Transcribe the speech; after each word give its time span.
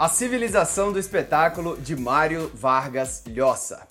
A 0.00 0.08
Civilização 0.08 0.90
do 0.90 0.98
Espetáculo 0.98 1.76
de 1.76 1.94
Mário 1.94 2.50
Vargas 2.54 3.22
Llosa. 3.26 3.86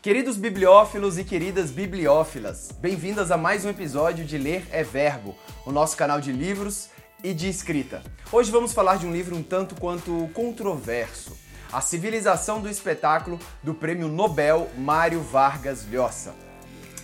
Queridos 0.00 0.36
bibliófilos 0.36 1.18
e 1.18 1.24
queridas 1.24 1.72
bibliófilas, 1.72 2.70
bem-vindas 2.78 3.32
a 3.32 3.36
mais 3.36 3.64
um 3.64 3.68
episódio 3.68 4.24
de 4.24 4.38
Ler 4.38 4.64
é 4.70 4.84
Verbo, 4.84 5.34
o 5.66 5.72
nosso 5.72 5.96
canal 5.96 6.20
de 6.20 6.30
livros 6.30 6.90
e 7.24 7.34
de 7.34 7.48
escrita. 7.48 8.04
Hoje 8.30 8.52
vamos 8.52 8.72
falar 8.72 8.98
de 8.98 9.06
um 9.06 9.12
livro 9.12 9.34
um 9.34 9.42
tanto 9.42 9.74
quanto 9.74 10.30
controverso, 10.32 11.36
A 11.72 11.80
Civilização 11.80 12.60
do 12.60 12.68
Espetáculo 12.68 13.36
do 13.60 13.74
Prêmio 13.74 14.06
Nobel 14.06 14.70
Mário 14.78 15.20
Vargas 15.22 15.84
Llosa. 15.90 16.36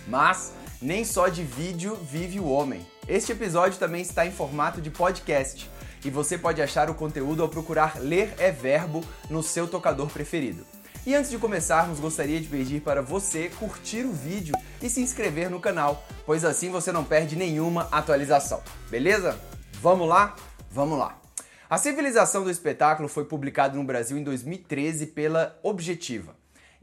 Mas 0.07 0.53
nem 0.81 1.03
só 1.03 1.27
de 1.27 1.43
vídeo 1.43 1.97
vive 2.09 2.39
o 2.39 2.47
homem. 2.47 2.87
Este 3.05 3.33
episódio 3.33 3.77
também 3.77 4.01
está 4.01 4.25
em 4.25 4.31
formato 4.31 4.79
de 4.79 4.89
podcast 4.89 5.69
e 6.05 6.09
você 6.11 6.37
pode 6.37 6.61
achar 6.61 6.89
o 6.89 6.93
conteúdo 6.93 7.41
ao 7.41 7.49
procurar 7.49 7.99
Ler 7.99 8.33
é 8.37 8.51
Verbo 8.51 9.03
no 9.27 9.41
seu 9.41 9.67
tocador 9.67 10.07
preferido. 10.07 10.63
E 11.03 11.13
antes 11.15 11.31
de 11.31 11.37
começarmos, 11.37 11.99
gostaria 11.99 12.39
de 12.39 12.47
pedir 12.47 12.81
para 12.81 13.01
você 13.01 13.49
curtir 13.49 14.05
o 14.05 14.13
vídeo 14.13 14.55
e 14.81 14.89
se 14.89 15.01
inscrever 15.01 15.49
no 15.49 15.59
canal, 15.59 16.05
pois 16.25 16.45
assim 16.45 16.69
você 16.69 16.91
não 16.91 17.03
perde 17.03 17.35
nenhuma 17.35 17.87
atualização. 17.91 18.61
Beleza? 18.89 19.39
Vamos 19.81 20.07
lá? 20.07 20.35
Vamos 20.71 20.97
lá! 20.97 21.19
A 21.67 21.79
Civilização 21.79 22.43
do 22.43 22.51
Espetáculo 22.51 23.09
foi 23.09 23.25
publicado 23.25 23.75
no 23.75 23.83
Brasil 23.83 24.17
em 24.17 24.23
2013 24.23 25.07
pela 25.07 25.59
Objetiva. 25.63 26.35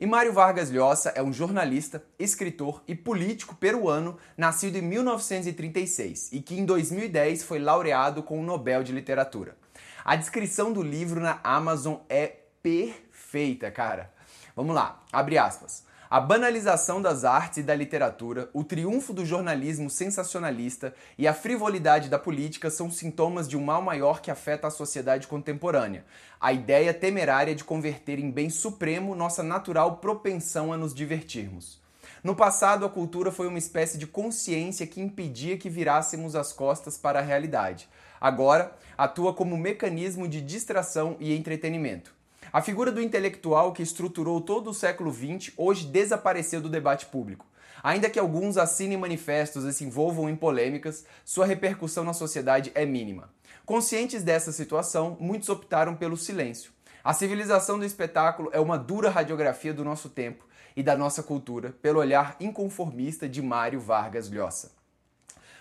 E 0.03 0.07
Mário 0.07 0.33
Vargas 0.33 0.69
Llosa 0.69 1.11
é 1.11 1.23
um 1.23 1.33
jornalista, 1.33 2.03
escritor 2.19 2.83
e 2.89 2.93
político 2.93 3.55
peruano 3.55 4.19
nascido 4.37 4.75
em 4.75 4.83
1936 4.83 6.33
e 6.33 6.41
que 6.41 6.59
em 6.59 6.65
2010 6.65 7.45
foi 7.45 7.61
laureado 7.61 8.21
com 8.21 8.41
o 8.41 8.43
Nobel 8.43 8.83
de 8.83 8.91
Literatura. 8.91 9.57
A 10.05 10.17
descrição 10.17 10.73
do 10.73 10.83
livro 10.83 11.21
na 11.21 11.39
Amazon 11.45 11.99
é 12.09 12.27
perfeita, 12.61 13.71
cara. 13.71 14.13
Vamos 14.57 14.75
lá, 14.75 15.01
abre 15.13 15.39
aspas. 15.39 15.85
A 16.13 16.21
banalização 16.21 17.01
das 17.01 17.25
artes 17.25 17.57
e 17.57 17.63
da 17.63 17.75
literatura, 17.75 18.51
o 18.53 18.63
triunfo 18.63 19.15
do 19.15 19.25
jornalismo 19.25 19.89
sensacionalista 19.89 20.95
e 21.17 21.27
a 21.27 21.33
frivolidade 21.33 22.11
da 22.11 22.19
política 22.19 22.69
são 22.69 22.91
sintomas 22.91 23.49
de 23.49 23.57
um 23.57 23.65
mal 23.65 23.81
maior 23.81 24.21
que 24.21 24.31
afeta 24.31 24.67
a 24.67 24.71
sociedade 24.71 25.27
contemporânea. 25.27 26.05
A 26.39 26.53
ideia 26.53 26.93
temerária 26.93 27.55
de 27.55 27.65
converter 27.65 28.19
em 28.19 28.31
bem 28.31 28.51
supremo 28.51 29.15
nossa 29.15 29.43
natural 29.43 29.97
propensão 29.97 30.71
a 30.71 30.77
nos 30.77 30.93
divertirmos. 30.93 31.81
No 32.23 32.37
passado, 32.37 32.85
a 32.85 32.91
cultura 32.91 33.33
foi 33.33 33.47
uma 33.47 33.57
espécie 33.57 33.97
de 33.97 34.07
consciência 34.07 34.87
que 34.87 35.01
impedia 35.01 35.57
que 35.57 35.71
virássemos 35.71 36.37
as 36.37 36.53
costas 36.53 36.99
para 36.99 37.21
a 37.21 37.23
realidade. 37.23 37.89
Agora, 38.21 38.77
atua 38.99 39.33
como 39.33 39.57
mecanismo 39.57 40.29
de 40.29 40.43
distração 40.43 41.17
e 41.19 41.35
entretenimento. 41.35 42.13
A 42.53 42.61
figura 42.61 42.93
do 42.93 43.01
intelectual 43.01 43.73
que 43.73 43.83
estruturou 43.83 44.39
todo 44.39 44.69
o 44.69 44.75
século 44.75 45.11
XX 45.11 45.55
hoje 45.57 45.87
desapareceu 45.87 46.61
do 46.61 46.69
debate 46.69 47.07
público. 47.07 47.47
Ainda 47.83 48.11
que 48.11 48.19
alguns 48.19 48.59
assinem 48.59 48.99
manifestos 48.99 49.65
e 49.65 49.73
se 49.73 49.85
envolvam 49.85 50.29
em 50.29 50.37
polêmicas, 50.37 51.07
sua 51.25 51.47
repercussão 51.47 52.05
na 52.05 52.13
sociedade 52.13 52.71
é 52.75 52.85
mínima. 52.85 53.31
Conscientes 53.65 54.23
dessa 54.23 54.53
situação, 54.53 55.17
muitos 55.19 55.49
optaram 55.49 55.97
pelo 55.97 56.15
silêncio. 56.15 56.73
A 57.03 57.15
civilização 57.15 57.79
do 57.79 57.87
espetáculo 57.87 58.51
é 58.53 58.61
uma 58.61 58.77
dura 58.77 59.09
radiografia 59.09 59.73
do 59.73 59.83
nosso 59.83 60.11
tempo 60.11 60.47
e 60.77 60.83
da 60.83 60.95
nossa 60.95 61.23
cultura 61.23 61.75
pelo 61.81 62.01
olhar 62.01 62.37
inconformista 62.39 63.27
de 63.27 63.41
Mário 63.41 63.81
Vargas 63.81 64.29
Llosa. 64.29 64.73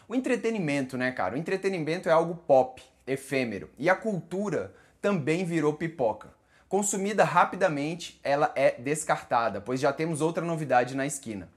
O 0.09 0.14
entretenimento, 0.14 0.97
né, 0.97 1.09
cara? 1.14 1.36
O 1.36 1.38
entretenimento 1.38 2.09
é 2.09 2.12
algo 2.12 2.36
pop, 2.36 2.84
efêmero, 3.08 3.69
e 3.80 3.89
a 3.89 3.95
cultura 3.95 4.75
também 5.02 5.45
virou 5.45 5.73
pipoca. 5.73 6.41
Consumida 6.72 7.26
rapidamente, 7.26 8.18
ela 8.24 8.50
é 8.56 8.72
descartada, 8.80 9.59
pois 9.59 9.78
já 9.78 9.92
temos 9.92 10.22
outra 10.22 10.46
novidade 10.46 10.96
na 10.96 11.06
esquina. 11.06 11.50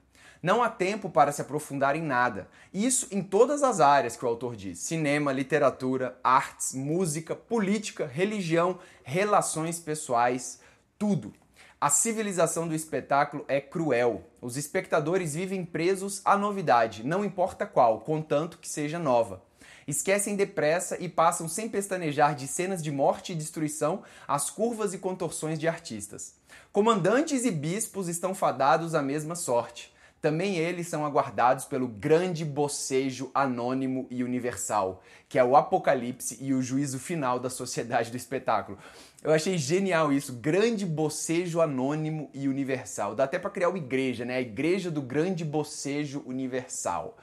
Não 0.43 0.61
há 0.61 0.67
tempo 0.67 1.09
para 1.09 1.31
se 1.31 1.41
aprofundar 1.41 1.95
em 1.95 2.01
nada. 2.01 2.49
Isso 2.73 3.07
em 3.09 3.23
todas 3.23 3.63
as 3.63 3.79
áreas 3.79 4.17
que 4.17 4.25
o 4.25 4.27
autor 4.27 4.57
diz: 4.57 4.79
cinema, 4.79 5.31
literatura, 5.31 6.19
artes, 6.21 6.73
música, 6.73 7.33
política, 7.33 8.05
religião, 8.05 8.77
relações 9.05 9.79
pessoais, 9.79 10.59
tudo. 10.99 11.33
A 11.79 11.89
civilização 11.89 12.67
do 12.67 12.75
espetáculo 12.75 13.45
é 13.47 13.61
cruel. 13.61 14.21
Os 14.41 14.57
espectadores 14.57 15.33
vivem 15.33 15.63
presos 15.63 16.21
à 16.25 16.37
novidade, 16.37 17.05
não 17.05 17.23
importa 17.23 17.65
qual, 17.65 18.01
contanto 18.01 18.57
que 18.57 18.67
seja 18.67 18.99
nova 18.99 19.41
esquecem 19.87 20.35
depressa 20.35 20.97
e 21.01 21.07
passam 21.07 21.47
sem 21.47 21.69
pestanejar 21.69 22.35
de 22.35 22.47
cenas 22.47 22.81
de 22.81 22.91
morte 22.91 23.31
e 23.31 23.35
destruição 23.35 24.03
as 24.27 24.49
curvas 24.49 24.93
e 24.93 24.97
contorções 24.97 25.59
de 25.59 25.67
artistas. 25.67 26.35
Comandantes 26.71 27.45
e 27.45 27.51
bispos 27.51 28.07
estão 28.07 28.33
fadados 28.33 28.95
à 28.95 29.01
mesma 29.01 29.35
sorte. 29.35 29.93
Também 30.25 30.57
eles 30.57 30.87
são 30.87 31.05
aguardados 31.05 31.65
pelo 31.65 31.87
grande 31.87 32.43
bocejo 32.43 33.29
anônimo 33.31 34.07
e 34.09 34.23
universal, 34.23 35.03
que 35.29 35.37
é 35.37 35.43
o 35.43 35.55
apocalipse 35.55 36.39
e 36.41 36.51
o 36.51 36.63
juízo 36.63 36.97
final 36.97 37.39
da 37.39 37.47
sociedade 37.47 38.09
do 38.09 38.17
espetáculo. 38.17 38.79
Eu 39.23 39.31
achei 39.31 39.55
genial 39.55 40.11
isso, 40.11 40.33
grande 40.33 40.83
bocejo 40.83 41.61
anônimo 41.61 42.27
e 42.33 42.47
universal. 42.47 43.13
Dá 43.13 43.25
até 43.25 43.37
para 43.37 43.51
criar 43.51 43.69
uma 43.69 43.77
igreja, 43.77 44.25
né? 44.25 44.37
A 44.37 44.41
igreja 44.41 44.89
do 44.89 45.01
grande 45.01 45.45
bocejo 45.45 46.23
universal 46.25 47.15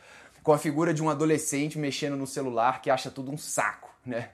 com 0.42 0.52
a 0.52 0.58
figura 0.58 0.92
de 0.92 1.02
um 1.02 1.08
adolescente 1.08 1.78
mexendo 1.78 2.16
no 2.16 2.26
celular 2.26 2.82
que 2.82 2.90
acha 2.90 3.10
tudo 3.10 3.30
um 3.30 3.38
saco, 3.38 3.90
né? 4.04 4.30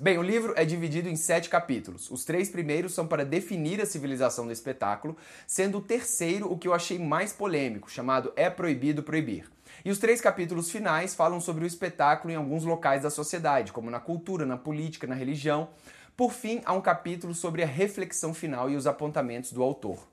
Bem, 0.00 0.16
o 0.16 0.22
livro 0.22 0.54
é 0.56 0.64
dividido 0.64 1.08
em 1.08 1.16
sete 1.16 1.50
capítulos. 1.50 2.10
Os 2.10 2.24
três 2.24 2.48
primeiros 2.48 2.94
são 2.94 3.06
para 3.06 3.26
definir 3.26 3.80
a 3.80 3.86
civilização 3.86 4.46
do 4.46 4.52
espetáculo, 4.52 5.16
sendo 5.46 5.78
o 5.78 5.82
terceiro 5.82 6.50
o 6.50 6.56
que 6.56 6.66
eu 6.66 6.72
achei 6.72 6.98
mais 6.98 7.32
polêmico, 7.32 7.90
chamado 7.90 8.32
É 8.34 8.48
Proibido 8.48 9.02
Proibir. 9.02 9.50
E 9.84 9.90
os 9.90 9.98
três 9.98 10.20
capítulos 10.20 10.70
finais 10.70 11.14
falam 11.14 11.40
sobre 11.40 11.64
o 11.64 11.66
espetáculo 11.66 12.32
em 12.32 12.36
alguns 12.36 12.64
locais 12.64 13.02
da 13.02 13.10
sociedade, 13.10 13.72
como 13.72 13.90
na 13.90 14.00
cultura, 14.00 14.46
na 14.46 14.56
política, 14.56 15.06
na 15.06 15.14
religião. 15.14 15.68
Por 16.16 16.32
fim, 16.32 16.62
há 16.64 16.72
um 16.72 16.80
capítulo 16.80 17.34
sobre 17.34 17.62
a 17.62 17.66
reflexão 17.66 18.32
final 18.32 18.70
e 18.70 18.76
os 18.76 18.86
apontamentos 18.86 19.52
do 19.52 19.62
autor. 19.62 20.11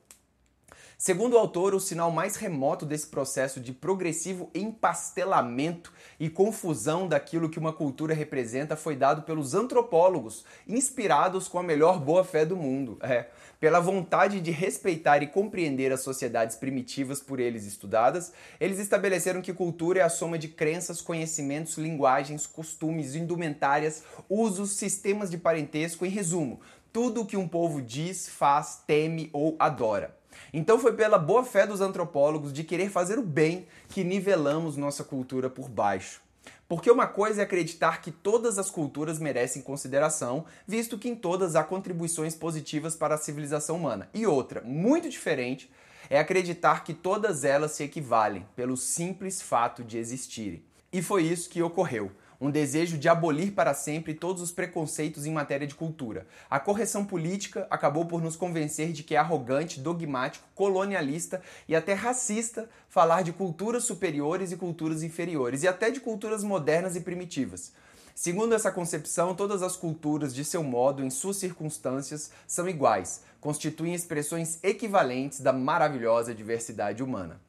Segundo 1.02 1.36
o 1.36 1.38
autor, 1.38 1.74
o 1.74 1.80
sinal 1.80 2.12
mais 2.12 2.36
remoto 2.36 2.86
desse 2.86 3.08
processo 3.08 3.62
de 3.62 3.72
progressivo 3.72 4.52
empastelamento 4.54 5.94
e 6.20 6.30
confusão 6.30 7.08
daquilo 7.08 7.50
que 7.50 7.58
uma 7.58 7.72
cultura 7.72 8.14
representa 8.14 8.76
foi 8.76 8.98
dado 8.98 9.22
pelos 9.22 9.54
antropólogos, 9.54 10.44
inspirados 10.68 11.48
com 11.48 11.58
a 11.58 11.64
melhor 11.64 12.02
boa-fé 12.02 12.46
do 12.46 12.58
mundo. 12.58 12.98
É, 13.02 13.28
pela 13.62 13.80
vontade 13.80 14.42
de 14.42 14.52
respeitar 14.52 15.24
e 15.24 15.28
compreender 15.28 15.90
as 15.94 16.02
sociedades 16.02 16.58
primitivas 16.58 17.22
por 17.22 17.40
eles 17.40 17.66
estudadas, 17.66 18.34
eles 18.60 18.78
estabeleceram 18.78 19.42
que 19.42 19.54
cultura 19.54 20.02
é 20.02 20.04
a 20.04 20.10
soma 20.10 20.38
de 20.38 20.50
crenças, 20.50 21.00
conhecimentos, 21.00 21.78
linguagens, 21.78 22.46
costumes, 22.46 23.16
indumentárias, 23.16 24.04
usos, 24.30 24.72
sistemas 24.72 25.31
de 25.31 25.38
parentesco, 25.38 26.06
em 26.06 26.10
resumo, 26.10 26.60
tudo 26.92 27.22
o 27.22 27.26
que 27.26 27.38
um 27.38 27.48
povo 27.48 27.81
diz, 27.81 28.28
faz, 28.28 28.84
teme 28.86 29.30
ou 29.31 29.56
adora. 29.58 30.19
Então 30.54 30.80
foi 30.80 30.94
pela 30.94 31.18
boa 31.18 31.44
fé 31.44 31.66
dos 31.66 31.82
antropólogos 31.82 32.52
de 32.54 32.64
querer 32.64 32.90
fazer 32.90 33.20
o 33.20 33.24
bem 33.24 33.68
que 33.90 34.04
nivelamos 34.04 34.78
nossa 34.78 35.04
cultura 35.04 35.50
por 35.50 35.70
baixo. 35.70 36.22
Porque 36.68 36.92
uma 36.92 37.08
coisa 37.08 37.42
é 37.42 37.44
acreditar 37.44 38.02
que 38.02 38.12
todas 38.12 38.60
as 38.60 38.70
culturas 38.70 39.20
merecem 39.20 39.62
consideração, 39.62 40.46
visto 40.68 40.98
que 40.98 41.10
em 41.10 41.16
todas 41.16 41.56
há 41.56 41.64
contribuições 41.64 42.36
positivas 42.36 42.96
para 42.96 43.16
a 43.16 43.18
civilização 43.18 43.76
humana. 43.76 44.08
E 44.14 44.28
outra, 44.28 44.62
muito 44.62 45.10
diferente, 45.10 45.70
é 46.10 46.20
acreditar 46.20 46.84
que 46.84 46.94
todas 46.94 47.44
elas 47.44 47.72
se 47.72 47.84
equivalem 47.84 48.46
pelo 48.56 48.78
simples 48.78 49.42
fato 49.42 49.84
de 49.84 49.98
existirem. 49.98 50.64
E 50.92 51.02
foi 51.02 51.24
isso 51.24 51.50
que 51.50 51.62
ocorreu 51.62 52.12
um 52.40 52.50
desejo 52.50 52.98
de 52.98 53.10
abolir 53.10 53.52
para 53.52 53.74
sempre 53.74 54.13
todos 54.13 54.42
os 54.42 54.52
preconceitos 54.52 55.25
em 55.25 55.31
matéria 55.31 55.68
de 55.68 55.75
cultura. 55.75 56.25
A 56.50 56.60
correção 56.60 57.04
política 57.04 57.68
acabou 57.69 58.06
por 58.06 58.22
nos 58.22 58.36
convencer 58.36 58.92
de 58.92 59.04
que 59.04 59.16
é 59.16 59.18
arrogante, 59.18 59.80
dogmático, 59.80 60.48
colonialista 60.56 61.42
e 61.68 61.75
até 61.75 61.94
racista 61.94 62.69
falar 62.88 63.24
de 63.24 63.34
culturas 63.34 63.84
superiores 63.84 64.52
e 64.52 64.58
culturas 64.58 65.04
inferiores, 65.04 65.63
e 65.63 65.68
até 65.68 65.92
de 65.92 66.00
culturas 66.00 66.44
modernas 66.44 66.96
e 66.96 67.02
primitivas. 67.02 67.74
Segundo 68.16 68.54
essa 68.54 68.69
concepção, 68.69 69.34
todas 69.34 69.63
as 69.63 69.78
culturas, 69.78 70.36
de 70.36 70.44
seu 70.44 70.62
modo, 70.62 71.04
em 71.04 71.10
suas 71.10 71.38
circunstâncias, 71.38 72.31
são 72.46 72.68
iguais, 72.68 73.22
constituem 73.40 73.94
expressões 73.94 74.60
equivalentes 74.62 75.40
da 75.40 75.54
maravilhosa 75.54 76.36
diversidade 76.36 77.02
humana. 77.02 77.40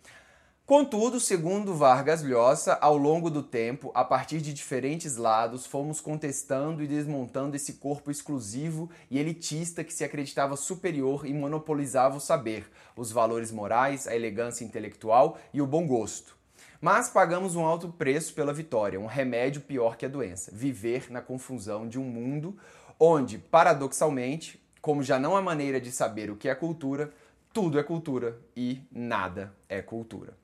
Contudo, 0.71 1.19
segundo 1.19 1.75
Vargas 1.75 2.23
Llosa, 2.23 2.79
ao 2.81 2.97
longo 2.97 3.29
do 3.29 3.43
tempo, 3.43 3.91
a 3.93 4.05
partir 4.05 4.41
de 4.41 4.55
diferentes 4.55 5.17
lados, 5.17 5.67
fomos 5.67 6.01
contestando 6.01 6.81
e 6.81 6.87
desmontando 6.87 7.57
esse 7.57 7.73
corpo 7.73 8.09
exclusivo 8.09 8.89
e 9.11 9.19
elitista 9.19 9.83
que 9.83 9.93
se 9.93 10.05
acreditava 10.05 10.55
superior 10.55 11.27
e 11.27 11.35
monopolizava 11.35 12.19
o 12.19 12.21
saber, 12.21 12.71
os 12.97 13.11
valores 13.11 13.51
morais, 13.51 14.07
a 14.07 14.15
elegância 14.15 14.65
intelectual 14.65 15.41
e 15.53 15.61
o 15.61 15.67
bom 15.67 15.85
gosto. 15.89 16.37
Mas 16.81 17.11
pagamos 17.11 17.57
um 17.57 17.65
alto 17.65 17.89
preço 17.89 18.33
pela 18.33 18.53
vitória, 18.53 19.01
um 19.01 19.07
remédio 19.07 19.63
pior 19.63 19.97
que 19.97 20.07
a 20.07 20.09
doença: 20.09 20.53
viver 20.55 21.11
na 21.11 21.21
confusão 21.21 21.89
de 21.89 21.99
um 21.99 22.05
mundo 22.05 22.57
onde, 22.97 23.39
paradoxalmente, 23.39 24.63
Como 24.81 25.03
já 25.03 25.19
não 25.19 25.37
há 25.37 25.43
maneira 25.43 25.81
de 25.81 25.91
saber 25.91 26.31
o 26.31 26.37
que 26.37 26.49
é 26.49 26.55
cultura, 26.55 27.13
tudo 27.53 27.77
é 27.77 27.83
cultura 27.83 28.39
e 28.57 28.81
nada 28.93 29.53
é 29.69 29.83
cultura. 29.83 30.40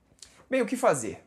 Bem, 0.48 0.62
o 0.62 0.66
que 0.66 0.76
fazer? 0.76 1.24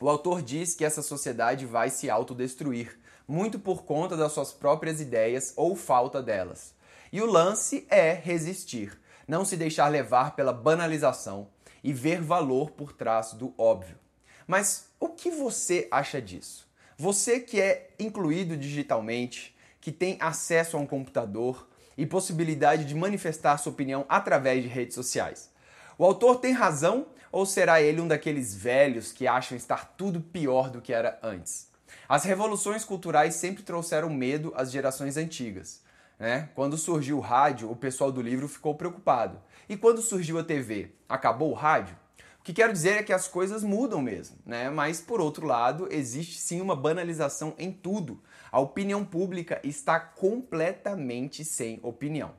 O 0.00 0.08
autor 0.08 0.42
diz 0.42 0.74
que 0.74 0.84
essa 0.84 1.00
sociedade 1.00 1.64
vai 1.64 1.90
se 1.90 2.10
autodestruir, 2.10 2.98
muito 3.26 3.56
por 3.56 3.84
conta 3.84 4.16
das 4.16 4.32
suas 4.32 4.52
próprias 4.52 5.00
ideias 5.00 5.52
ou 5.56 5.76
falta 5.76 6.20
delas. 6.20 6.74
E 7.12 7.22
o 7.22 7.26
lance 7.26 7.86
é 7.88 8.12
resistir, 8.12 8.98
não 9.28 9.44
se 9.44 9.56
deixar 9.56 9.86
levar 9.86 10.34
pela 10.34 10.52
banalização 10.52 11.46
e 11.84 11.92
ver 11.92 12.20
valor 12.20 12.72
por 12.72 12.92
trás 12.92 13.32
do 13.32 13.54
óbvio. 13.56 13.96
Mas 14.44 14.88
o 14.98 15.10
que 15.10 15.30
você 15.30 15.86
acha 15.88 16.20
disso? 16.20 16.68
Você 16.96 17.38
que 17.38 17.60
é 17.60 17.90
incluído 17.96 18.56
digitalmente, 18.56 19.56
que 19.80 19.92
tem 19.92 20.16
acesso 20.18 20.76
a 20.76 20.80
um 20.80 20.86
computador 20.86 21.68
e 21.96 22.04
possibilidade 22.04 22.84
de 22.84 22.94
manifestar 22.96 23.56
sua 23.58 23.70
opinião 23.70 24.04
através 24.08 24.64
de 24.64 24.68
redes 24.68 24.96
sociais. 24.96 25.48
O 25.96 26.04
autor 26.04 26.40
tem 26.40 26.52
razão 26.52 27.06
ou 27.30 27.44
será 27.46 27.80
ele 27.80 28.00
um 28.00 28.08
daqueles 28.08 28.54
velhos 28.54 29.12
que 29.12 29.26
acham 29.26 29.56
estar 29.56 29.94
tudo 29.96 30.20
pior 30.20 30.70
do 30.70 30.80
que 30.80 30.92
era 30.92 31.18
antes? 31.22 31.68
As 32.08 32.24
revoluções 32.24 32.84
culturais 32.84 33.34
sempre 33.34 33.62
trouxeram 33.62 34.10
medo 34.10 34.52
às 34.56 34.70
gerações 34.70 35.16
antigas. 35.16 35.82
Né? 36.18 36.48
Quando 36.54 36.76
surgiu 36.76 37.18
o 37.18 37.20
rádio, 37.20 37.70
o 37.70 37.76
pessoal 37.76 38.10
do 38.10 38.20
livro 38.20 38.48
ficou 38.48 38.74
preocupado. 38.74 39.40
E 39.68 39.76
quando 39.76 40.02
surgiu 40.02 40.38
a 40.38 40.44
TV, 40.44 40.92
acabou 41.08 41.50
o 41.50 41.54
rádio? 41.54 41.96
O 42.40 42.42
que 42.42 42.52
quero 42.52 42.72
dizer 42.72 42.98
é 42.98 43.02
que 43.02 43.12
as 43.12 43.28
coisas 43.28 43.62
mudam 43.62 44.00
mesmo, 44.00 44.36
né? 44.46 44.70
Mas 44.70 45.02
por 45.02 45.20
outro 45.20 45.46
lado, 45.46 45.86
existe 45.90 46.38
sim 46.38 46.62
uma 46.62 46.74
banalização 46.74 47.54
em 47.58 47.70
tudo. 47.70 48.22
A 48.50 48.58
opinião 48.58 49.04
pública 49.04 49.60
está 49.62 50.00
completamente 50.00 51.44
sem 51.44 51.78
opinião. 51.82 52.32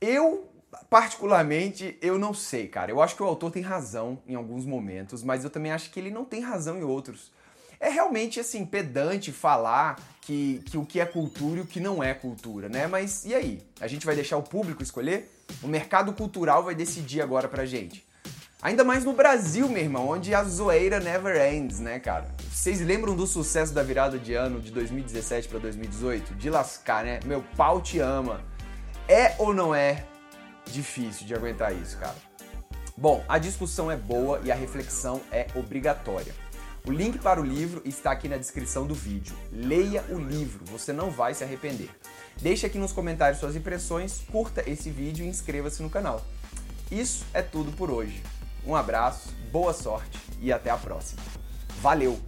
Eu 0.00 0.48
particularmente, 0.90 1.96
eu 2.00 2.18
não 2.18 2.34
sei, 2.34 2.68
cara. 2.68 2.90
Eu 2.90 3.00
acho 3.00 3.16
que 3.16 3.22
o 3.22 3.26
autor 3.26 3.50
tem 3.50 3.62
razão 3.62 4.20
em 4.26 4.34
alguns 4.34 4.64
momentos, 4.64 5.22
mas 5.22 5.44
eu 5.44 5.50
também 5.50 5.72
acho 5.72 5.90
que 5.90 5.98
ele 5.98 6.10
não 6.10 6.24
tem 6.24 6.40
razão 6.40 6.78
em 6.78 6.82
outros. 6.82 7.32
É 7.80 7.88
realmente 7.88 8.40
assim 8.40 8.66
pedante 8.66 9.30
falar 9.30 10.00
que, 10.20 10.62
que 10.66 10.76
o 10.76 10.84
que 10.84 10.98
é 10.98 11.06
cultura 11.06 11.60
e 11.60 11.62
o 11.62 11.66
que 11.66 11.78
não 11.78 12.02
é 12.02 12.12
cultura, 12.12 12.68
né? 12.68 12.86
Mas 12.86 13.24
e 13.24 13.34
aí? 13.34 13.62
A 13.80 13.86
gente 13.86 14.04
vai 14.04 14.14
deixar 14.14 14.36
o 14.36 14.42
público 14.42 14.82
escolher? 14.82 15.32
O 15.62 15.68
mercado 15.68 16.12
cultural 16.12 16.64
vai 16.64 16.74
decidir 16.74 17.22
agora 17.22 17.48
pra 17.48 17.64
gente. 17.64 18.06
Ainda 18.60 18.82
mais 18.82 19.04
no 19.04 19.12
Brasil, 19.12 19.68
meu 19.68 19.80
irmão, 19.80 20.08
onde 20.08 20.34
a 20.34 20.42
zoeira 20.42 20.98
never 20.98 21.54
ends, 21.54 21.78
né, 21.78 22.00
cara? 22.00 22.34
Vocês 22.52 22.80
lembram 22.80 23.14
do 23.14 23.24
sucesso 23.24 23.72
da 23.72 23.84
virada 23.84 24.18
de 24.18 24.34
ano 24.34 24.60
de 24.60 24.72
2017 24.72 25.48
para 25.48 25.60
2018? 25.60 26.34
De 26.34 26.50
lascar, 26.50 27.04
né? 27.04 27.20
Meu 27.24 27.40
pau 27.56 27.80
te 27.80 28.00
ama. 28.00 28.40
É 29.08 29.36
ou 29.38 29.54
não 29.54 29.72
é 29.72 30.04
difícil 30.72 31.26
de 31.26 31.34
aguentar 31.34 31.74
isso, 31.74 31.96
cara? 31.98 32.16
Bom, 32.96 33.24
a 33.28 33.38
discussão 33.38 33.90
é 33.90 33.96
boa 33.96 34.40
e 34.42 34.50
a 34.50 34.54
reflexão 34.54 35.20
é 35.30 35.46
obrigatória. 35.54 36.34
O 36.86 36.90
link 36.90 37.18
para 37.18 37.40
o 37.40 37.44
livro 37.44 37.82
está 37.84 38.10
aqui 38.10 38.28
na 38.28 38.36
descrição 38.36 38.86
do 38.86 38.94
vídeo. 38.94 39.36
Leia 39.52 40.02
o 40.08 40.18
livro, 40.18 40.64
você 40.64 40.92
não 40.92 41.10
vai 41.10 41.34
se 41.34 41.44
arrepender. 41.44 41.90
Deixe 42.40 42.66
aqui 42.66 42.78
nos 42.78 42.92
comentários 42.92 43.40
suas 43.40 43.56
impressões, 43.56 44.22
curta 44.30 44.68
esse 44.68 44.90
vídeo 44.90 45.24
e 45.24 45.28
inscreva-se 45.28 45.82
no 45.82 45.90
canal. 45.90 46.24
Isso 46.90 47.26
é 47.34 47.42
tudo 47.42 47.72
por 47.72 47.90
hoje. 47.90 48.22
Um 48.66 48.74
abraço, 48.74 49.34
boa 49.52 49.72
sorte 49.72 50.18
e 50.40 50.52
até 50.52 50.70
a 50.70 50.76
próxima. 50.76 51.20
Valeu! 51.80 52.18